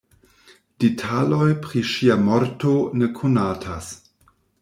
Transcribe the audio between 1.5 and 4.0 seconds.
pri ŝia morto ne konatas.